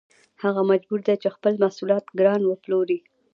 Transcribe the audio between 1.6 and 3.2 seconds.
محصولات ګران وپلوري